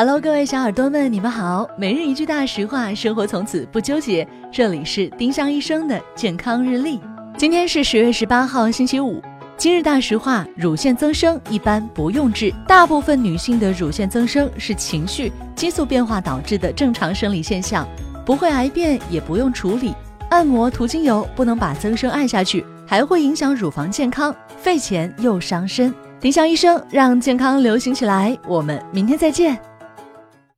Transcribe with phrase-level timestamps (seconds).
[0.00, 1.68] Hello，各位小耳朵们，你们好。
[1.76, 4.24] 每日一句大实话，生活从此不纠结。
[4.52, 7.00] 这里是丁香医生的健康日历。
[7.36, 9.20] 今天是十月十八号，星期五。
[9.56, 12.54] 今日大实话：乳腺增生一般不用治。
[12.64, 17.84] 大部分女性的乳腺增生是情绪、激素变化导致的正常生理现象，
[18.24, 19.92] 不会癌变，也不用处理。
[20.30, 25.92] 按摩、涂精油不能把增生按下去，还会影响乳房健康，费钱又伤身。
[26.20, 28.38] 丁香医生让健康流行起来。
[28.46, 29.58] 我们明天再见。